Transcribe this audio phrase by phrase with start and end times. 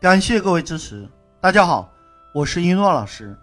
[0.00, 1.08] 感谢各位支持。
[1.40, 1.92] 大家好，
[2.32, 3.36] 我是一诺老师。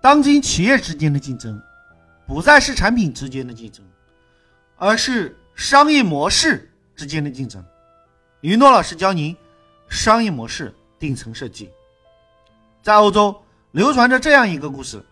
[0.00, 1.60] 当今企业之间的竞争，
[2.26, 3.84] 不再是产品之间的竞争，
[4.78, 7.62] 而是商业模式之间的竞争。
[8.40, 9.36] 一诺老师教您
[9.86, 11.70] 商业模式顶层设计。
[12.82, 13.36] 在欧洲
[13.72, 15.04] 流传着这样一个故事：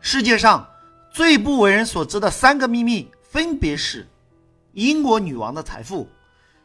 [0.00, 0.66] 世界上
[1.10, 4.08] 最不为人所知的三个秘密，分别是
[4.72, 6.08] 英国女王的财富、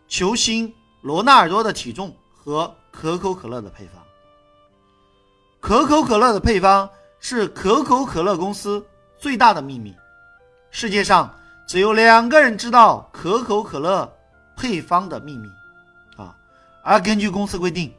[0.08, 2.16] 球星罗纳尔多的体重。
[2.44, 4.04] 和可口可乐的配方。
[5.60, 8.84] 可口可乐的配方是可口可乐公司
[9.20, 9.96] 最大的秘密。
[10.72, 11.32] 世界上
[11.68, 14.12] 只有两个人知道可口可乐
[14.58, 15.48] 配方的秘密
[16.18, 16.36] 啊！
[16.84, 17.94] 而根据公司规定，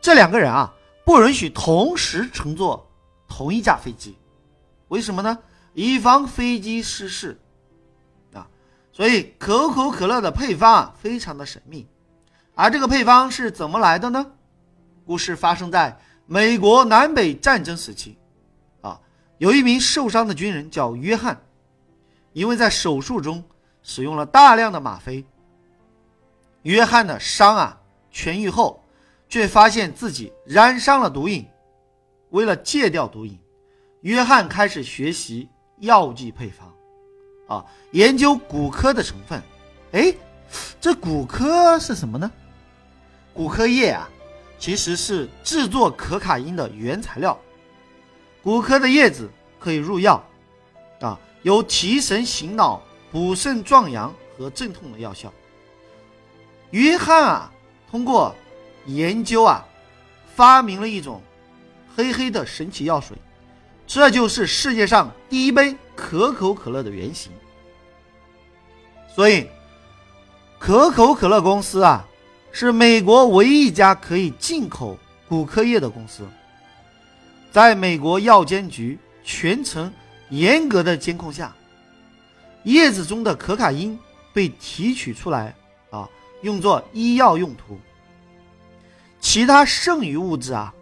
[0.00, 0.72] 这两个人啊
[1.04, 2.88] 不允许同时乘坐
[3.26, 4.16] 同一架飞机。
[4.88, 5.36] 为什么呢？
[5.74, 7.40] 以防飞机失事
[8.32, 8.46] 啊！
[8.92, 11.88] 所以可口可乐的配方啊非常的神秘。
[12.60, 14.32] 而这个配方是怎么来的呢？
[15.06, 18.18] 故事发生在美国南北战争时期，
[18.82, 19.00] 啊，
[19.38, 21.40] 有一名受伤的军人叫约翰，
[22.34, 23.42] 因为在手术中
[23.82, 25.24] 使用了大量的吗啡。
[26.60, 27.80] 约翰的伤啊
[28.12, 28.84] 痊愈后，
[29.26, 31.48] 却发现自己染上了毒瘾。
[32.28, 33.38] 为了戒掉毒瘾，
[34.02, 36.70] 约翰开始学习药剂配方，
[37.48, 39.42] 啊，研究骨科的成分。
[39.92, 40.14] 哎，
[40.78, 42.30] 这骨科是什么呢？
[43.40, 44.06] 骨科叶啊，
[44.58, 47.40] 其实是制作可卡因的原材料。
[48.42, 50.22] 骨科的叶子可以入药，
[51.00, 55.32] 啊，有提神醒脑、补肾壮阳和镇痛的药效。
[56.72, 57.50] 约翰啊，
[57.90, 58.36] 通过
[58.84, 59.66] 研究啊，
[60.36, 61.22] 发明了一种
[61.96, 63.16] 黑黑的神奇药水，
[63.86, 67.32] 这就是世界上第一杯可口可乐的原型。
[69.16, 69.48] 所以，
[70.58, 72.06] 可口可乐公司啊。
[72.52, 74.98] 是美国唯一一家可以进口
[75.28, 76.26] 骨科液的公司。
[77.50, 79.92] 在美国药监局全程
[80.28, 81.54] 严格的监控下，
[82.64, 83.98] 叶子中的可卡因
[84.32, 85.54] 被提取出来
[85.90, 86.08] 啊，
[86.42, 87.78] 用作医药用途。
[89.20, 90.72] 其他剩余物质啊，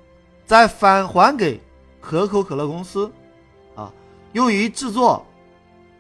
[0.47, 1.61] 再返还给
[2.01, 3.11] 可口可乐公司
[3.75, 3.93] 啊，
[4.33, 5.27] 用于制作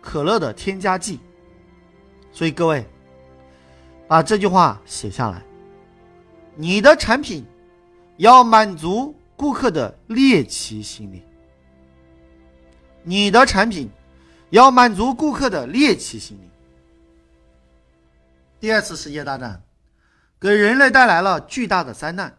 [0.00, 1.18] 可乐的添加剂。
[2.30, 2.86] 所以各位，
[4.06, 5.42] 把这句话写下来。
[6.60, 7.46] 你的产品
[8.16, 11.22] 要满足顾客的猎奇心理。
[13.04, 13.88] 你的产品
[14.50, 16.50] 要满足顾客的猎奇心理。
[18.58, 19.62] 第二次世界大战
[20.40, 22.36] 给人类带来了巨大的灾难，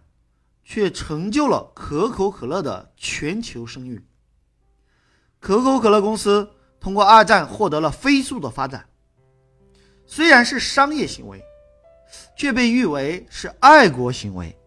[0.66, 4.06] 却成就了可口可乐的全球声誉。
[5.40, 8.85] 可口可乐公司通过二战获得了飞速的发展，
[10.06, 11.41] 虽然是商业行为。
[12.40, 14.58] 却被誉为是爱国行为，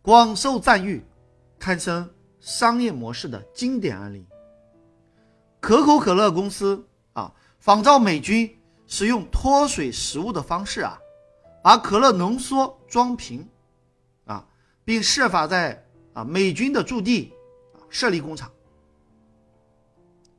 [0.00, 1.04] 广受赞誉，
[1.58, 2.10] 堪称
[2.40, 4.26] 商业模式的经典案例。
[5.60, 6.82] 可口可乐公司
[7.12, 10.98] 啊，仿照美军使用脱水食物的方式啊，
[11.62, 13.46] 把可乐浓缩装瓶
[14.24, 14.46] 啊，
[14.82, 17.30] 并设法在啊美军的驻地
[17.74, 18.50] 啊设立工厂。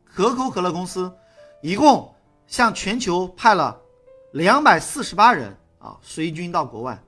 [0.04, 1.14] 可口可乐公司
[1.62, 2.12] 一共
[2.48, 3.80] 向全球派了
[4.32, 5.56] 两百四十八人。
[5.82, 7.02] 啊，随军到国外，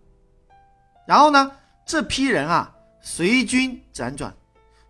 [1.05, 1.51] 然后呢，
[1.85, 4.35] 这批人啊，随军辗转，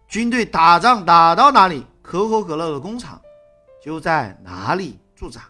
[0.07, 3.21] 军队打仗打到哪里，可口可乐的工厂
[3.83, 5.41] 就在哪里驻扎。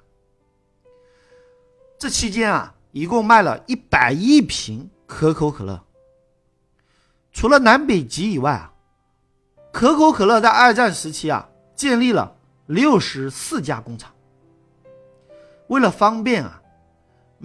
[2.00, 5.84] 这期间啊，一共卖了一百亿瓶可口可乐。
[7.32, 8.74] 除了南北极以外啊，
[9.72, 14.12] 可口可乐在二战时期啊，建立了六十四家工厂。
[15.68, 16.62] 为了方便啊。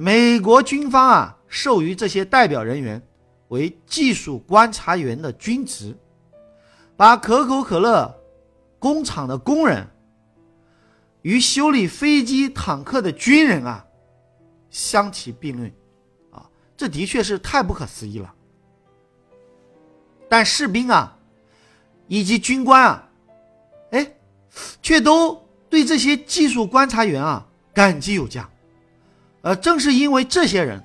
[0.01, 3.03] 美国军方啊，授予这些代表人员
[3.49, 5.93] 为技术观察员的军职，
[6.97, 8.17] 把可口可乐
[8.79, 9.85] 工厂的工人
[11.23, 13.85] 与修理飞机、坦克的军人啊
[14.71, 15.69] 相提并论，
[16.31, 18.33] 啊，这的确是太不可思议了。
[20.29, 21.19] 但士兵啊，
[22.07, 23.11] 以及军官啊，
[23.91, 24.15] 哎，
[24.81, 27.45] 却都对这些技术观察员啊
[27.75, 28.49] 感激有加。
[29.41, 30.83] 而正是因为这些人，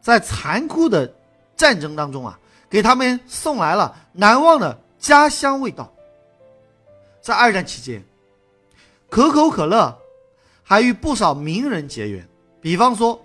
[0.00, 1.12] 在残酷的
[1.56, 2.38] 战争当中啊，
[2.68, 5.92] 给他们送来了难忘的家乡味道。
[7.20, 8.04] 在二战期间，
[9.08, 9.96] 可口可乐
[10.62, 12.26] 还与不少名人结缘，
[12.60, 13.20] 比方说，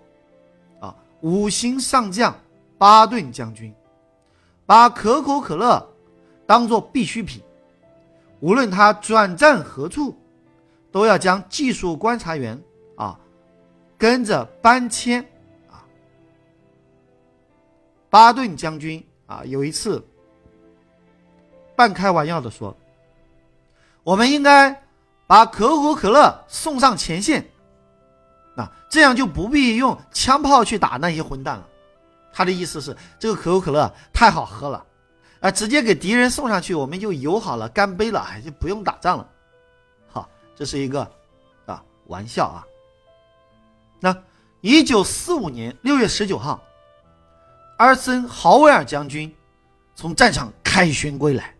[0.79, 2.35] 啊，五星上将
[2.77, 3.73] 巴顿将军，
[4.65, 5.87] 把可口可乐
[6.45, 7.41] 当做必需品，
[8.39, 10.15] 无论他转战何处，
[10.91, 12.59] 都要将技术观察员。
[14.01, 15.21] 跟着搬迁
[15.69, 15.85] 啊，
[18.09, 20.03] 巴顿将军啊，有一次
[21.75, 22.75] 半开玩笑的说
[24.01, 24.75] ：“我们应该
[25.27, 27.47] 把可口可乐送上前线，
[28.55, 31.67] 那这样就不必用枪炮去打那些混蛋了。”
[32.33, 34.83] 他的意思是，这个可口可乐太好喝了，
[35.41, 39.29] 啊，直接给敌人送上去，我们就友好了，干杯了，就不用打仗了。
[40.07, 41.07] 好，这是一个
[41.67, 42.65] 啊玩笑啊。
[44.03, 44.17] 那
[44.61, 46.61] 一九四五年六月十九号。
[47.77, 49.33] 阿森豪威尔将军
[49.95, 51.55] 从战场凯旋归来，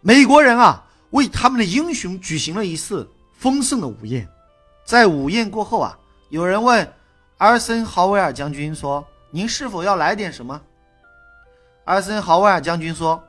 [0.00, 4.28] 美国人啊为他们的英雄举行了一次丰盛的午宴。
[4.84, 5.98] 在午宴过后啊，
[6.28, 6.92] 有人问
[7.38, 10.60] 阿森豪威尔将军说：“您是否要来点什么？”
[11.84, 13.22] 阿森豪威尔将军说：“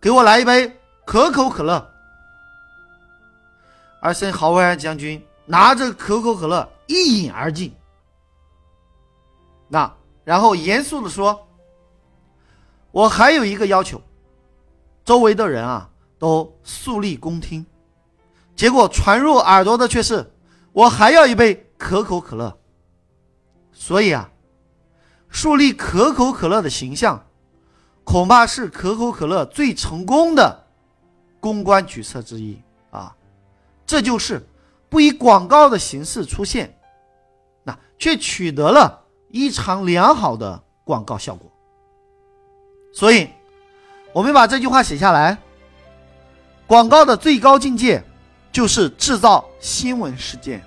[0.00, 1.90] 给我来一杯可口可乐。”
[4.00, 7.74] 阿森豪威尔将军拿着可口可乐一饮而尽。
[9.68, 9.94] 那。
[10.22, 11.48] 然后严肃的说
[12.92, 14.00] ：“我还有一个要求。”
[15.02, 17.66] 周围的人啊都肃立恭听。
[18.54, 20.32] 结果传入耳朵的却是
[20.72, 22.60] ：“我还要一杯可口可乐。”
[23.72, 24.30] 所以啊，
[25.30, 27.26] 树立可口可乐的形象，
[28.04, 30.66] 恐怕是可口可乐最成功的
[31.40, 32.60] 公关举措之一
[32.90, 33.16] 啊。
[33.84, 34.46] 这就是
[34.88, 36.78] 不以广告的形式出现，
[37.62, 38.98] 那却取得了。
[39.32, 41.48] 异常良好的广告效果，
[42.92, 43.28] 所以，
[44.12, 45.38] 我们把这句话写下来。
[46.66, 48.02] 广告的最高境界
[48.50, 50.60] 就是制造新闻事件。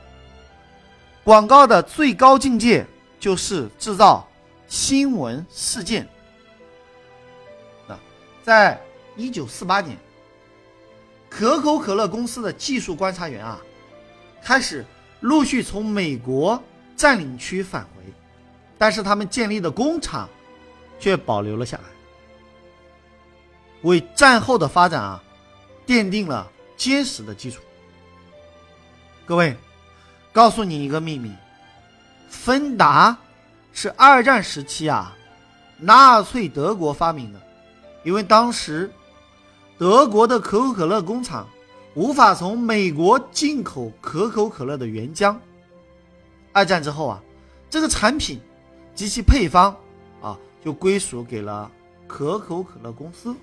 [1.25, 2.85] 广告的最高境界
[3.19, 4.25] 就是制造
[4.69, 6.07] 新闻事件。
[7.89, 7.99] 啊，
[8.43, 8.81] 在
[9.17, 9.97] 一九四八年，
[11.29, 13.59] 可口可乐公司的技术观察员啊，
[14.41, 14.85] 开始
[15.19, 16.61] 陆续从美国
[16.95, 18.03] 占领区返回。
[18.77, 20.27] 但是他们建立的工厂，
[20.99, 21.83] 却保留了下来，
[23.83, 25.23] 为战后的发展啊，
[25.87, 27.61] 奠定了坚实的基础。
[29.25, 29.55] 各位，
[30.33, 31.31] 告诉你一个秘密，
[32.29, 33.17] 芬达
[33.71, 35.15] 是二战时期啊，
[35.77, 37.41] 纳粹德国发明的，
[38.03, 38.91] 因为当时
[39.77, 41.47] 德国的可口可乐工厂
[41.93, 45.37] 无法从美国进口可口可乐的原浆。
[46.53, 47.21] 二战之后啊，
[47.69, 48.39] 这个产品。
[48.95, 49.75] 及其配方，
[50.21, 51.71] 啊，就归属给了
[52.05, 53.35] 可口可乐公司。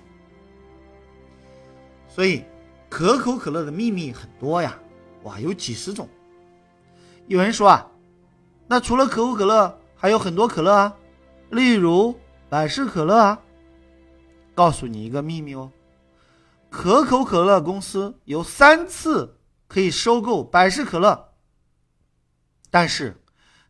[2.07, 2.45] 所以，
[2.89, 4.79] 可口可乐的秘密很多呀，
[5.23, 6.07] 哇，有几十种。
[7.27, 7.85] 有人说啊，
[8.65, 10.95] 那除了可口可乐，还有很多可乐啊，
[11.49, 12.17] 例如
[12.47, 13.41] 百事可乐啊。
[14.55, 15.69] 告诉你一个秘密哦，
[16.69, 19.35] 可口可乐公司有三次
[19.67, 21.30] 可以收购百事可乐，
[22.71, 23.15] 但是。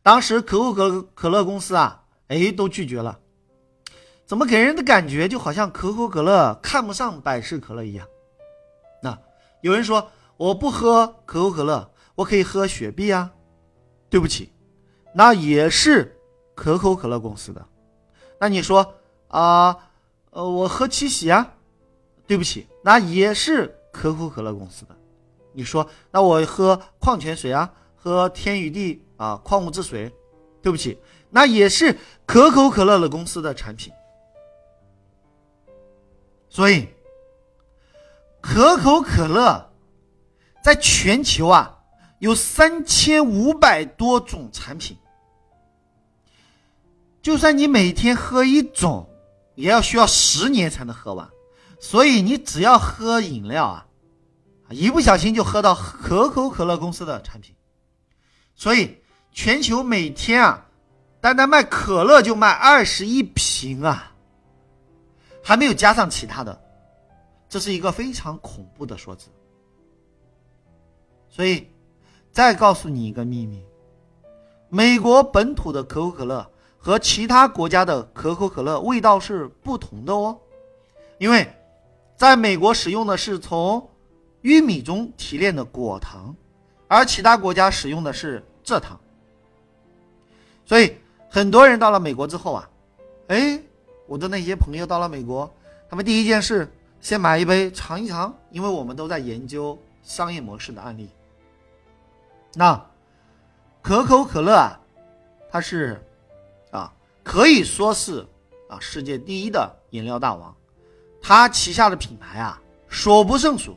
[0.04, 3.20] 当时可口可可乐公司啊，哎，都拒绝了。
[4.26, 8.08] 怎么给人的感觉就好像可口可乐看不上百事可乐一样？
[9.04, 9.16] 那
[9.62, 13.32] 有人说我不喝可口可乐，我可以喝雪碧啊。
[14.10, 14.52] 对不起，
[15.14, 16.20] 那也是
[16.56, 17.64] 可口可乐公司的。
[18.40, 18.96] 那你说
[19.28, 19.78] 啊，
[20.32, 21.54] 呃，我喝七喜啊？
[22.26, 24.98] 对不起，那也是可口可乐公司的。
[25.54, 27.72] 你说那我喝矿泉水啊？
[28.02, 29.06] 喝天与地。
[29.22, 30.12] 啊，矿物质水，
[30.64, 30.98] 对不起，
[31.30, 31.96] 那也是
[32.26, 33.94] 可口可乐的公司的产品。
[36.50, 36.88] 所以，
[38.42, 39.72] 可口可乐
[40.64, 41.84] 在全球啊
[42.18, 44.98] 有三千五百多种产品。
[47.22, 49.08] 就算你每天喝一种，
[49.54, 51.30] 也要需要十年才能喝完。
[51.80, 53.86] 所以，你只要喝饮料啊，
[54.72, 57.56] 一不小心就喝到可口可乐公司的产品。
[58.62, 58.96] 所以。
[59.34, 60.66] 全球每天啊，
[61.22, 64.14] 单单卖可乐就卖二十亿瓶啊，
[65.42, 66.62] 还没有加上其他的，
[67.48, 69.30] 这是一个非常恐怖的数字。
[71.30, 71.66] 所以，
[72.34, 73.64] 再告诉你一个秘密：
[74.68, 76.46] 美国本土的可口可乐
[76.78, 80.38] 和其他国家的可口可乐味道是不同的哦，
[81.20, 81.50] 因为
[82.18, 83.90] 在美国使用的是从
[84.42, 86.36] 玉米中提炼的果糖，
[86.90, 89.00] 而其他国家使用的是蔗糖。
[90.66, 90.98] 所以
[91.30, 92.70] 很多人到了美国之后啊，
[93.28, 93.62] 哎，
[94.08, 95.52] 我的那些朋友到了美国，
[95.90, 101.10] 他们第一件事先买一杯尝一尝，因为我们都在研究商业模式的案例。
[102.54, 102.86] 那
[103.82, 104.80] 可口可乐啊，
[105.50, 106.02] 它是
[106.72, 108.26] 啊，可以说是
[108.70, 110.56] 啊世界第一的饮料大王，
[111.22, 113.76] 它旗下的品牌啊数不胜数。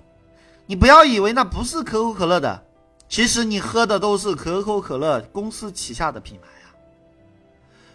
[0.66, 2.64] 你不要以为那不是可口可乐的，
[3.08, 6.72] 其实你喝的都是可口可乐公司旗下的品牌啊。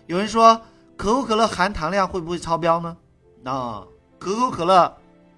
[0.08, 0.62] 有人说
[0.96, 2.96] 可口可乐含糖量会不会超标呢？
[3.42, 3.84] 那
[4.18, 4.98] 可口可乐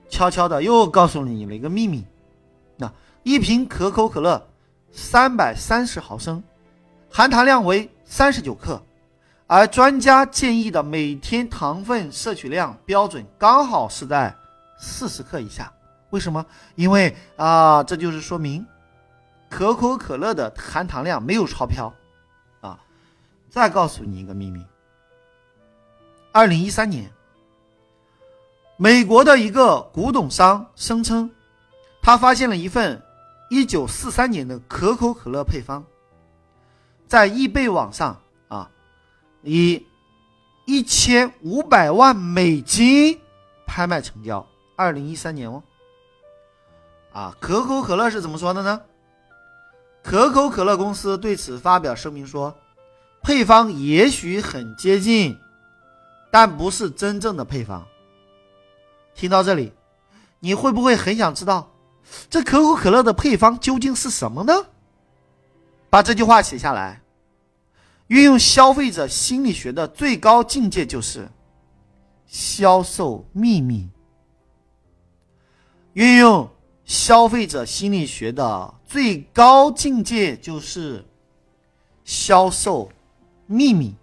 [0.10, 2.06] 悄悄的又告诉了你了一个秘密：
[2.78, 2.92] 那
[3.24, 4.48] 一瓶可口可乐
[4.92, 6.44] 三百三十毫升，
[7.10, 8.82] 含糖量为三十九克，
[9.48, 14.36] 而专家建议的每天糖分摄取量标准刚好是在
[14.78, 15.72] 四十克以下。
[16.10, 16.46] 为什么？
[16.76, 18.66] 因为啊，这就是说明
[19.52, 21.94] 可口可乐的含糖量没有超标
[22.62, 22.80] 啊。
[23.50, 24.66] 再告诉你一个秘密：
[26.32, 27.12] 二零一三年，
[28.78, 31.30] 美国的一个古董商声称，
[32.02, 33.00] 他发现了一份
[33.50, 35.84] 一九四三年的可口可乐配方，
[37.08, 38.72] 在易贝网上啊，
[39.44, 39.86] 以
[40.66, 43.20] 一千五百万美金
[43.68, 44.48] 拍卖成交。
[44.78, 45.62] 二零一三年哦。
[47.12, 48.82] 啊，可口可乐是怎么说的呢？
[50.04, 52.56] 可口可乐公司对此发表声明说，
[53.22, 55.38] 配方也许很接近，
[56.32, 57.86] 但不是真正的配方。
[59.14, 59.72] 听到这里，
[60.40, 61.72] 你会不会很想知道，
[62.30, 64.54] 这可口可乐的配方究竟是什么呢？
[65.90, 67.02] 把这句话写下来。
[68.08, 71.30] 运用消费者心理学的最高境界就是
[72.26, 73.90] 销售秘密。
[75.94, 76.50] 运用。
[76.84, 81.02] 消费者心理学的最高境界就是
[82.04, 82.92] 销售
[83.46, 83.96] 秘密。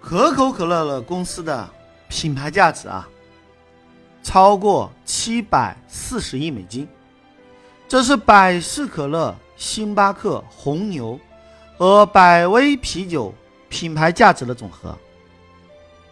[0.00, 1.68] 可口可乐的公司的
[2.08, 3.06] 品牌价值啊，
[4.22, 6.88] 超过七百四十亿美金，
[7.86, 11.20] 这是百事可乐、星巴克、红牛
[11.76, 13.34] 和百威啤酒
[13.68, 14.96] 品牌价值的总和。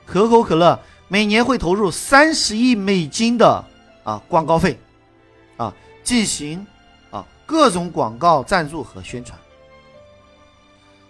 [0.04, 0.78] 可口可乐。
[1.12, 3.64] 每年会投入三十亿美金的
[4.04, 4.78] 啊广告费，
[5.56, 5.74] 啊
[6.04, 6.64] 进行
[7.10, 9.36] 啊各种广告赞助和宣传，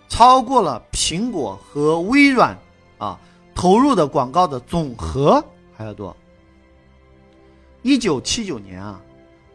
[0.09, 2.57] 超过了苹果和微软
[2.97, 3.21] 啊
[3.55, 5.45] 投入的广告的总和
[5.77, 6.17] 还要多。
[7.83, 8.99] 一九七九年啊，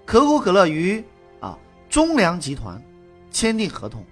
[0.05, 1.03] 可口可乐与
[1.39, 1.57] 啊
[1.89, 2.79] 中粮集团
[3.31, 4.05] 签订合同，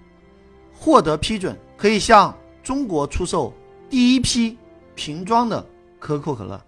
[0.76, 3.54] 获得批准，可以向中国出售
[3.88, 4.58] 第一批
[4.96, 5.64] 瓶装的。
[6.04, 6.60] 可口可乐，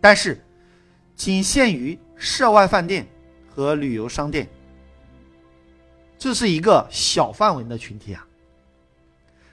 [0.00, 0.42] 但是
[1.14, 3.06] 仅限于涉外饭店
[3.54, 4.48] 和旅游商店，
[6.18, 8.26] 这是一个小范围的群体啊。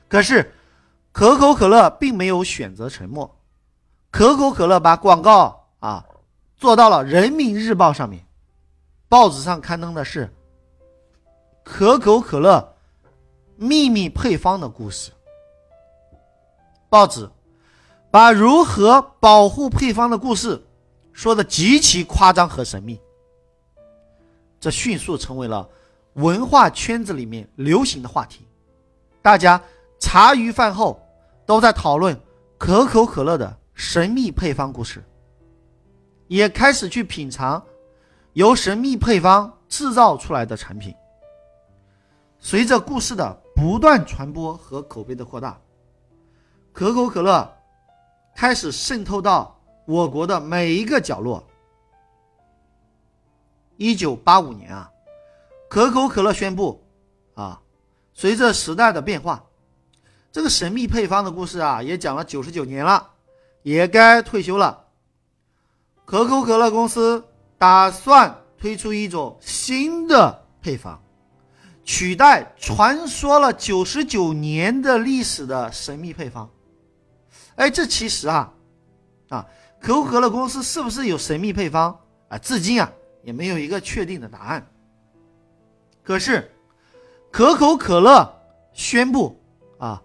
[0.08, 0.50] 可是
[1.12, 3.30] 可口可乐并没有选择沉默，
[4.10, 6.06] 可口可乐把广告啊
[6.56, 8.26] 做到了《人民日报》上面，
[9.10, 10.34] 报纸上刊登的是
[11.66, 12.78] 可口可乐
[13.58, 15.12] 秘密配方的故事，
[16.88, 17.30] 报纸。
[18.10, 20.66] 把如何保护配方的故事
[21.12, 23.00] 说的极其夸张和神秘，
[24.60, 25.68] 这迅速成为了
[26.14, 28.48] 文化圈子里面流行的话题。
[29.22, 29.62] 大家
[30.00, 31.00] 茶余饭后
[31.46, 32.18] 都在讨论
[32.58, 35.04] 可口可乐的神秘配方故事，
[36.28, 37.62] 也开始去品尝
[38.34, 40.96] 由神秘配方制造出来的产品。
[42.40, 45.60] 随着故事的不断传播和口碑的扩大，
[46.72, 47.57] 可口可乐。
[48.38, 51.44] 开始渗透到我国的每一个角落。
[53.78, 54.92] 一九八五年啊，
[55.68, 56.80] 可口可乐宣布，
[57.34, 57.60] 啊，
[58.14, 59.44] 随着时代的变化，
[60.32, 63.10] 这个神秘配方的故事啊，也讲了九十九年了，
[63.64, 64.86] 也该退休了。
[66.06, 67.26] 可口可乐公司
[67.58, 71.02] 打算推出一种新的配方，
[71.84, 76.48] 取代传说了九十九年的历史的神秘配方。
[77.58, 78.52] 哎，这其实啊，
[79.30, 79.46] 啊，
[79.82, 82.00] 可口可乐公司是不是有神秘配方
[82.30, 82.38] 啊？
[82.38, 82.92] 至今啊
[83.24, 84.66] 也没有一个确定的答案。
[86.04, 86.52] 可是，
[87.32, 88.32] 可口可乐
[88.74, 89.38] 宣布
[89.78, 90.02] 啊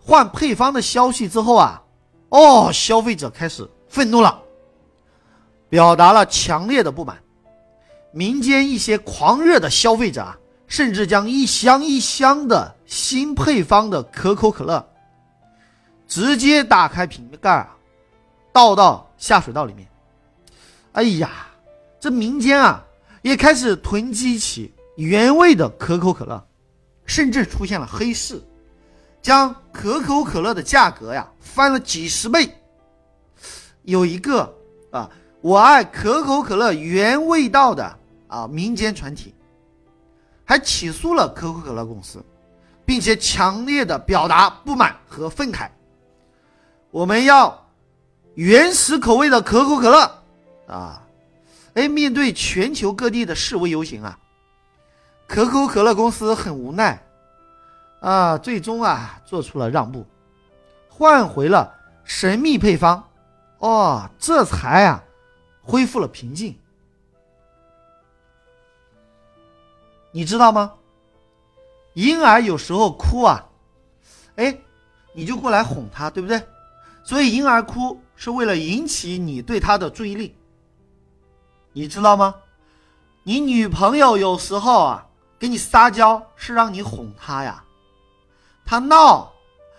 [0.00, 1.82] 换配方的消息之后啊，
[2.30, 4.42] 哦，消费者开始愤怒了，
[5.68, 7.16] 表达了强烈的不满。
[8.10, 14.88] 民间一些狂热的消费者啊，甚至将一箱一箱的新配方的可口可乐。
[16.06, 17.76] 直接打开瓶盖啊，
[18.52, 19.86] 倒到下水道里面。
[20.92, 21.48] 哎呀，
[22.00, 22.82] 这民间啊
[23.22, 26.42] 也开始囤积起原味的可口可乐，
[27.04, 28.42] 甚至出现了黑市，
[29.20, 32.48] 将可口可乐的价格呀翻了几十倍。
[33.82, 34.52] 有一个
[34.90, 35.10] 啊，
[35.40, 39.34] 我爱可口可乐原味道的啊民间团体，
[40.44, 42.24] 还起诉了可口可乐公司，
[42.84, 45.68] 并且强烈的表达不满和愤慨。
[46.96, 47.66] 我们要
[48.36, 50.22] 原始口味的可口可乐
[50.66, 51.06] 啊！
[51.74, 54.18] 哎，面对全球各地的示威游行啊，
[55.26, 57.06] 可口可乐公司很无奈
[58.00, 60.06] 啊，最终啊做出了让步，
[60.88, 61.70] 换回了
[62.02, 63.06] 神秘配方，
[63.58, 65.04] 哦，这才啊
[65.62, 66.58] 恢复了平静。
[70.12, 70.72] 你知道吗？
[71.92, 73.44] 婴儿有时候哭啊，
[74.36, 74.58] 哎，
[75.12, 76.42] 你就过来哄他，对不对？
[77.06, 80.36] 所以婴儿哭是为了引起你对他的注意力。
[81.72, 82.34] 你知道吗？
[83.22, 85.06] 你女朋友有时候啊
[85.38, 87.62] 给你撒娇是让你哄她呀，
[88.64, 89.32] 她闹，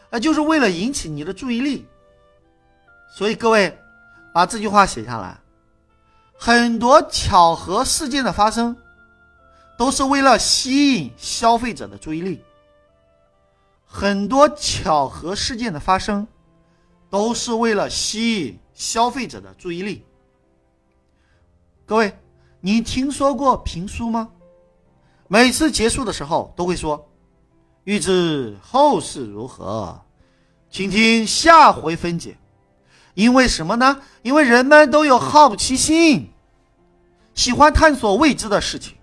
[0.10, 1.86] 呃，就是为了引起你的注意力。
[3.14, 3.78] 所以各位，
[4.34, 5.38] 把这句话写下来。
[6.38, 8.78] 很多巧合事件的发生，
[9.78, 12.42] 都是为了吸引消费者的注意力。
[13.86, 16.26] 很多巧合事件的发生，
[17.10, 20.04] 都是为了吸引消费者的注意力。
[21.86, 22.18] 各位，
[22.60, 24.30] 你听说过评书吗？
[25.28, 27.10] 每次结束的时候都会说
[27.86, 30.02] ：“欲知后事如何，
[30.70, 32.38] 请听下回分解。”
[33.14, 34.02] 因为什么呢？
[34.22, 36.30] 因为人们都有好奇心，
[37.34, 38.96] 喜欢探索未知的事情。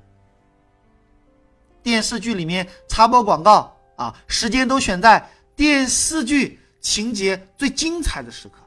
[1.82, 8.58] 电视剧里面插播广告啊，时间都选在电视剧情节最精彩的时刻，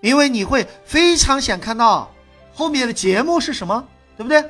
[0.00, 2.12] 因为你会非常想看到。
[2.52, 3.86] 后面的节目是什么？
[4.16, 4.42] 对不对？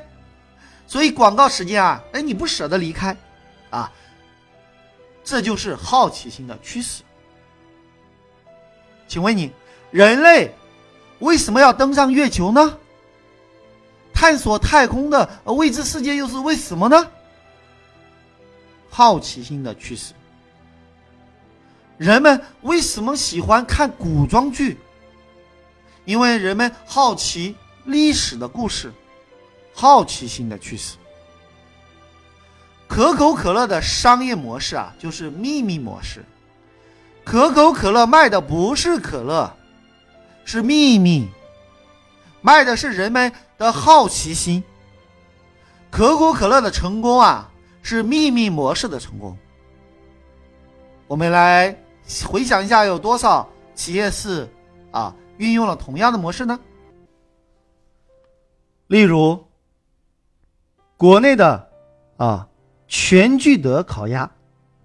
[0.87, 3.15] 所以广告时间啊，哎，你不舍得离开，
[3.69, 3.91] 啊，
[5.25, 7.03] 这就是好奇心的驱使。
[9.09, 9.51] 请问你，
[9.91, 10.55] 人类
[11.19, 12.77] 为什么要登上月球呢？
[14.13, 17.11] 探索太空的未知世界又是为什么呢？
[18.89, 20.13] 好奇心的驱使。
[21.97, 24.77] 人们为什么喜欢看古装剧？
[26.05, 27.55] 因为人们好奇。
[27.85, 28.91] 历史的故事，
[29.73, 30.97] 好奇心的驱使。
[32.85, 36.21] 可口可乐的商业模式啊，就是秘密模式。
[37.23, 39.55] 可口可乐卖的不是可乐，
[40.43, 41.29] 是秘密，
[42.41, 44.61] 卖的是人们的好奇心。
[45.89, 47.49] 可口可乐的成功啊，
[47.81, 49.37] 是秘密模式的成功。
[51.07, 51.73] 我们来
[52.29, 54.47] 回想一下，有多少企业是
[54.91, 56.59] 啊运用了同样的模式呢？
[58.87, 59.45] 例如，
[60.95, 61.69] 国内的
[62.15, 62.47] 啊
[62.87, 64.31] 全聚德烤鸭，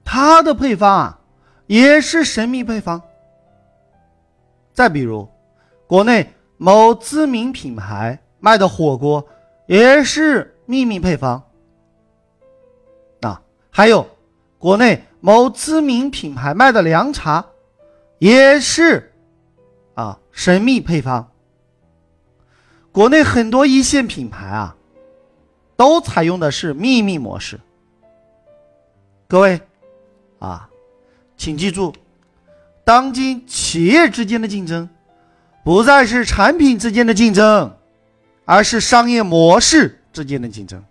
[0.04, 1.20] 它的配方啊
[1.66, 3.00] 也是神秘配方。
[4.72, 5.28] 再比如，
[5.86, 9.24] 国内某知名品牌卖的火锅
[9.66, 11.40] 也是秘密配方。
[13.20, 14.04] 啊，还有
[14.58, 17.46] 国内某知名品牌卖的凉茶
[18.18, 19.12] 也是
[19.94, 21.30] 啊神秘配方。
[22.90, 24.76] 国内很多一线品牌啊，
[25.76, 27.60] 都采用的是秘密模式。
[29.28, 29.60] 各位，
[30.40, 30.68] 啊，
[31.36, 31.94] 请记住，
[32.84, 34.90] 当今企业之间的竞争，
[35.64, 37.78] 不再是产品之间的竞争，
[38.44, 40.84] 而是商业模式之间的竞争。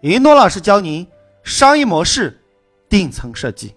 [0.00, 1.06] 一诺老师教您
[1.44, 2.39] 商业模式
[2.90, 3.74] 顶层设计。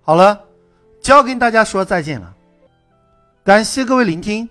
[0.00, 0.42] 好了，
[1.00, 2.34] 就要跟大家说再见了，
[3.44, 4.48] 感谢各位聆听。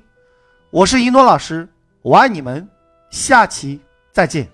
[0.69, 1.67] 我是一诺老师，
[2.01, 2.65] 我爱你们，
[3.09, 3.81] 下期
[4.11, 4.47] 再见。